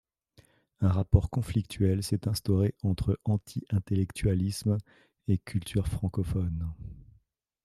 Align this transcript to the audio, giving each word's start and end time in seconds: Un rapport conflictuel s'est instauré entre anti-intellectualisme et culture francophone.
Un 0.79 0.89
rapport 0.89 1.29
conflictuel 1.29 2.01
s'est 2.01 2.27
instauré 2.27 2.73
entre 2.81 3.19
anti-intellectualisme 3.23 4.79
et 5.27 5.37
culture 5.37 5.87
francophone. 5.87 6.73